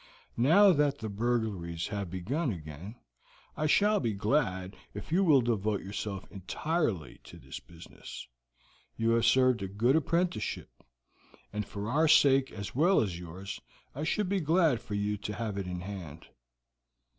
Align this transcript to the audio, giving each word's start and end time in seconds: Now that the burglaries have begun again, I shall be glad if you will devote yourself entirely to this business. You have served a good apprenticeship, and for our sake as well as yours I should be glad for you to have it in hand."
Now 0.37 0.71
that 0.73 0.97
the 0.97 1.09
burglaries 1.09 1.89
have 1.89 2.09
begun 2.09 2.51
again, 2.51 2.95
I 3.55 3.67
shall 3.67 3.99
be 3.99 4.13
glad 4.13 4.75
if 4.95 5.11
you 5.11 5.23
will 5.23 5.41
devote 5.41 5.81
yourself 5.83 6.25
entirely 6.31 7.19
to 7.25 7.37
this 7.37 7.59
business. 7.59 8.27
You 8.97 9.11
have 9.11 9.25
served 9.27 9.61
a 9.61 9.67
good 9.67 9.95
apprenticeship, 9.95 10.71
and 11.53 11.67
for 11.67 11.87
our 11.87 12.07
sake 12.07 12.51
as 12.51 12.73
well 12.73 12.99
as 12.99 13.19
yours 13.19 13.61
I 13.93 14.03
should 14.03 14.27
be 14.27 14.41
glad 14.41 14.81
for 14.81 14.95
you 14.95 15.17
to 15.17 15.35
have 15.35 15.55
it 15.59 15.67
in 15.67 15.81
hand." 15.81 16.25